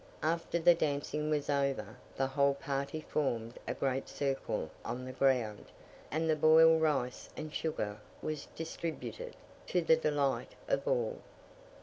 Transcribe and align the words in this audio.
After 0.23 0.57
the 0.57 0.73
dancing 0.73 1.29
was 1.29 1.47
over, 1.47 1.95
the 2.15 2.25
whole 2.25 2.55
party 2.55 3.01
formed 3.01 3.59
a 3.67 3.75
great 3.75 4.09
circle 4.09 4.71
on 4.83 5.05
the 5.05 5.11
ground, 5.11 5.65
and 6.09 6.27
the 6.27 6.35
boiled 6.35 6.81
rice 6.81 7.29
and 7.37 7.53
sugar 7.53 7.99
was 8.19 8.47
distributed, 8.55 9.35
to 9.67 9.81
the 9.83 9.95
delight 9.95 10.53
of 10.67 10.87
all. 10.87 11.19